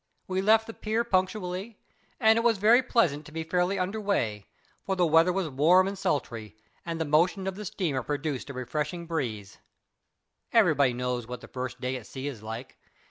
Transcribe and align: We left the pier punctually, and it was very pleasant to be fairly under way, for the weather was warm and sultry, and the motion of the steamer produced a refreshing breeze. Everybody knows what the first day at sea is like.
We 0.27 0.41
left 0.41 0.65
the 0.65 0.73
pier 0.73 1.03
punctually, 1.03 1.77
and 2.19 2.35
it 2.35 2.41
was 2.41 2.57
very 2.57 2.81
pleasant 2.81 3.23
to 3.27 3.31
be 3.31 3.43
fairly 3.43 3.77
under 3.77 4.01
way, 4.01 4.47
for 4.83 4.95
the 4.95 5.05
weather 5.05 5.31
was 5.31 5.47
warm 5.47 5.87
and 5.87 5.95
sultry, 5.95 6.55
and 6.83 6.99
the 6.99 7.05
motion 7.05 7.45
of 7.45 7.53
the 7.55 7.65
steamer 7.65 8.01
produced 8.01 8.49
a 8.49 8.53
refreshing 8.55 9.05
breeze. 9.05 9.59
Everybody 10.51 10.93
knows 10.93 11.27
what 11.27 11.41
the 11.41 11.47
first 11.47 11.79
day 11.79 11.97
at 11.97 12.07
sea 12.07 12.25
is 12.25 12.41
like. 12.41 12.77